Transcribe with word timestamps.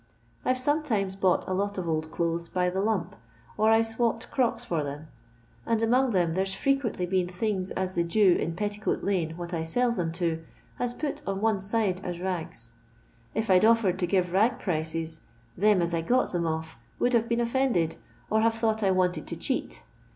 I 0.43 0.51
've 0.51 0.57
sometimes 0.57 1.15
bought 1.15 1.47
a 1.47 1.53
lot 1.53 1.77
of 1.77 1.87
old 1.87 2.09
clothes, 2.09 2.49
by 2.49 2.71
the 2.71 2.81
lump, 2.81 3.15
or 3.55 3.69
I 3.69 3.83
've 3.83 3.85
swopped 3.85 4.31
crocks 4.31 4.65
for 4.65 4.83
them, 4.83 5.09
and 5.63 5.79
among 5.83 6.09
them 6.09 6.33
there 6.33 6.43
's 6.43 6.55
frequently 6.55 7.05
been 7.05 7.27
things 7.27 7.69
as 7.69 7.93
the 7.93 8.03
Jew 8.03 8.35
in 8.39 8.55
Fetticoat 8.55 9.03
Une, 9.03 9.37
what 9.37 9.53
I 9.53 9.61
sells 9.63 9.97
them 9.97 10.11
to, 10.13 10.43
has 10.79 10.95
put 10.95 11.21
o' 11.27 11.35
one 11.35 11.59
side 11.59 12.01
as 12.03 12.19
rags. 12.19 12.71
If 13.35 13.51
I 13.51 13.59
'd 13.59 13.65
offered 13.65 13.99
to 13.99 14.07
give 14.07 14.33
rag 14.33 14.57
prices, 14.57 15.21
them 15.55 15.83
as 15.83 15.93
I 15.93 16.01
got 16.01 16.33
'em 16.33 16.47
of 16.47 16.77
would 16.97 17.13
have 17.13 17.29
been 17.29 17.39
offended, 17.39 17.97
and 18.31 18.41
have 18.41 18.55
thought 18.55 18.81
I 18.81 18.89
wanted 18.89 19.27
to 19.27 19.35
cheat. 19.35 19.83